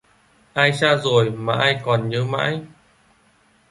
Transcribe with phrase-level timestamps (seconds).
[0.55, 2.61] Ai xa rồi mà ai còn nhớ mãi